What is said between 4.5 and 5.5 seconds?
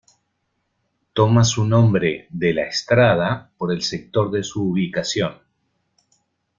ubicación.